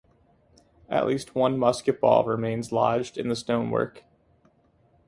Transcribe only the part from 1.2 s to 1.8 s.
one